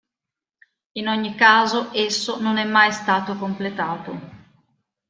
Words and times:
In 0.93 1.07
ogni 1.07 1.35
caso, 1.35 1.91
esso 1.93 2.41
non 2.41 2.57
è 2.57 2.63
mai 2.63 2.91
stato 2.91 3.35
completato. 3.35 4.19